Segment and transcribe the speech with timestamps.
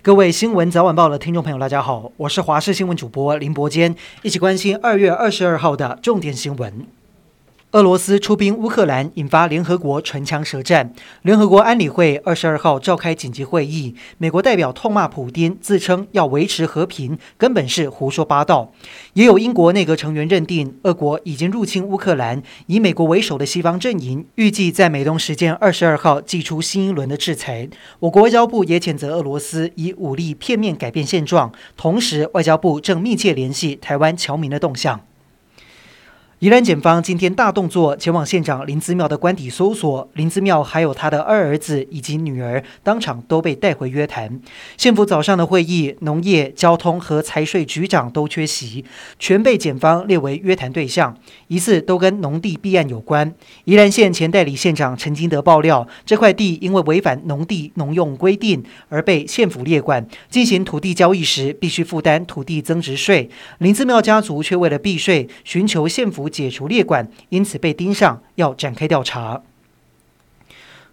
[0.00, 6.86] 各位新闻早晚报的听众朋友，大家好，我是华视新闻主播林伯坚，一起关心二月二十二号的重点新闻。
[7.72, 10.94] 俄罗斯出兵乌克兰，引发联合国唇枪舌战。
[11.20, 18.72] 联合国安理会二十二号召开紧急会议，美国代表痛骂普丁，自称要维持和平，根本是胡说八道。
[19.12, 27.68] 也有英国内阁成员认定，俄国已经入侵乌克兰，以美国为首的西方阵营预计在美东时间二十二号祭出新一轮的制裁。
[27.98, 35.07] 我国外交部也谴责俄罗斯以武力片面改变现状，同时外交部正密切联系台湾侨民的动向。
[36.40, 40.08] 宜兰检方今天大动作，前往县长林子妙的官邸搜索。
[40.12, 44.40] 林子妙还有他的二儿子以及女儿，当场都被带回约谈。
[44.76, 48.84] 县府早上的会议，农业、交通和财税局长都缺席，
[49.18, 51.16] 全被检方列为约谈对象，
[51.48, 53.34] 疑似都跟农地弊案有关。
[53.64, 63.28] 宜兰县前代理县长陈金德爆料，这块地因为违反农地农用规定而被县府列管，进行土地交易时必须负担土地增值税。
[63.58, 66.27] 林子妙家族却为了避税，寻求县府。
[66.28, 69.42] 解除列管，因此被盯上，要展开调查。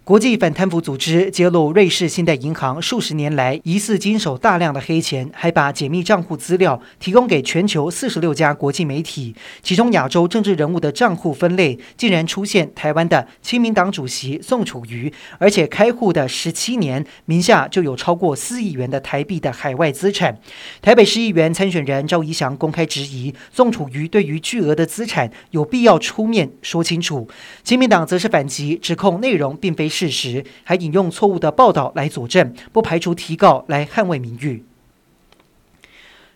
[0.06, 9.34] 国际反贪腐组织揭露，瑞士信贷银行数十年来疑似经手大量的黑钱，还把解密账户资料提供给全球四十六家国际媒体。
[9.64, 20.38] 其中，亚洲政治人物的账户分类竟然出现台湾的亲民党主席宋楚瑜，而且开户的十七年，名下就有超过四亿元的台币的海外资产。
[20.80, 27.28] 台北市议员参选人赵怡翔公开质疑宋楚瑜对于巨额的资产有必要出面说清楚。
[27.64, 29.90] 亲民党则是反击，指控内容并非。
[29.96, 34.62] 事实还引用错误的报道来佐证，不排除提告来捍卫名誉。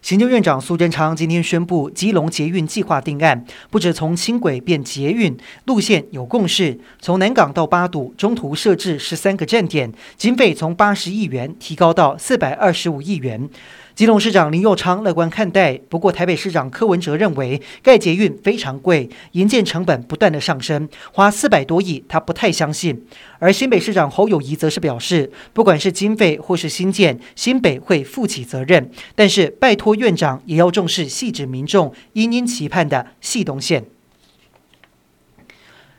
[0.02, 13.48] 行政院长苏贞昌今天宣布，基隆捷运计划定案，不止从轻轨变捷运路线有共识，从南港到八堵中途设置十三个站点，经费从八十亿元提高到四百二十五亿元。
[13.94, 23.04] 基隆市长林佑昌乐观看待，不过台北市长柯文哲认为盖捷运非常贵，营建成本不断的上升，花四百多亿他不太相信。
[23.38, 33.84] 而新北市长侯友谊则是表示，不管是经费或是新建，新北会负起责任，但是拜托院长也要重视细致民众殷殷期盼的汐东线。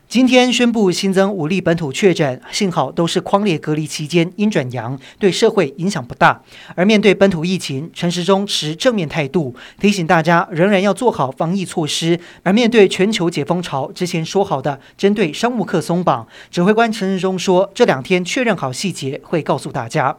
[0.08, 6.42] 今天宣布新增五例本土确诊，幸好都是框列隔离期间阴转阳，对社会影响不大。
[6.74, 12.20] 而面对本土疫情，陈时中持正面态度，提醒大家仍然要做好防疫措施。
[12.42, 20.18] 而面对全球解封潮，之前说好的针对商务客松绑，指挥官陈时中说，这两天确认好细节，会告诉大家。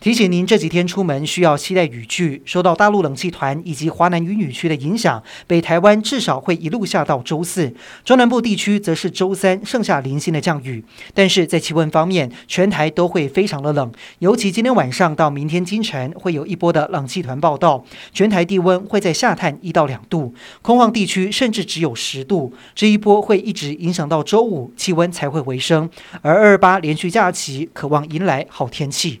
[0.00, 2.40] 提醒您，这几天出门需要携带雨具。
[2.44, 10.84] 受到大陆冷气团以及华南云雨区的影响，北台湾至少会一路下到周四，中南部地区则是周三剩下零星的降雨。
[11.12, 20.32] 但是在气温方面，全台都会非常的冷，尤其今天晚上到明天清晨会有一波的冷气团报道，全台地温会在下探一到两度，
[20.62, 22.54] 空旷地区甚至只有十度。
[22.76, 25.90] 这一波会一直影响到周五，气温才会回升。
[26.22, 29.20] 而二二八连续假期可望迎来好天气。